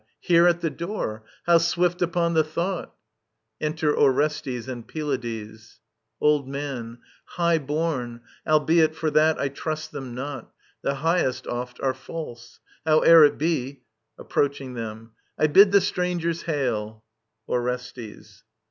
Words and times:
Here 0.19 0.47
at 0.47 0.61
the 0.61 0.71
door! 0.71 1.25
How 1.45 1.59
swift 1.59 2.01
upon 2.01 2.33
the 2.33 2.43
thought! 2.43 2.91
Enter 3.61 3.93
Orestes 3.95 4.67
and 4.67 4.87
Pylades. 4.87 5.79
Old 6.19 6.47
Man. 6.49 6.97
High 7.25 7.59
born: 7.59 8.21
albeit 8.47 8.95
for 8.95 9.11
that 9.11 9.39
I 9.39 9.49
trust 9.49 9.91
them 9.91 10.15
not. 10.15 10.51
The 10.81 10.95
highest 10.95 11.45
oft 11.45 11.79
are 11.81 11.93
false.... 11.93 12.59
Howe'er 12.83 13.25
it 13.25 13.37
be, 13.37 13.83
[Approaching 14.17 14.73
them. 14.73 15.11
I 15.37 15.45
bid 15.45 15.71
the 15.71 15.81
strangers 15.81 16.41
hail! 16.41 17.03
Orestes. 17.47 18.43